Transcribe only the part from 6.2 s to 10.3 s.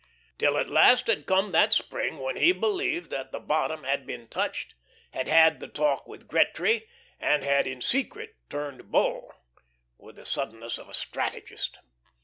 Gretry, and had, in secret, "turned Bull," with the